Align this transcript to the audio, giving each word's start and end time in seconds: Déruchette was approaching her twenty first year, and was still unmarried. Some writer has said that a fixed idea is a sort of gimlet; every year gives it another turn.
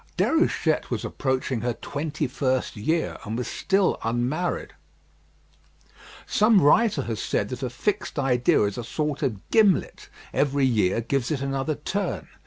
Déruchette 0.17 0.89
was 0.89 1.05
approaching 1.05 1.61
her 1.61 1.75
twenty 1.75 2.25
first 2.25 2.75
year, 2.75 3.17
and 3.23 3.37
was 3.37 3.47
still 3.47 3.99
unmarried. 4.03 4.73
Some 6.25 6.59
writer 6.59 7.03
has 7.03 7.21
said 7.21 7.49
that 7.49 7.61
a 7.61 7.69
fixed 7.69 8.17
idea 8.17 8.63
is 8.63 8.79
a 8.79 8.83
sort 8.83 9.21
of 9.21 9.47
gimlet; 9.51 10.09
every 10.33 10.65
year 10.65 11.01
gives 11.01 11.29
it 11.29 11.41
another 11.43 11.75
turn. 11.75 12.27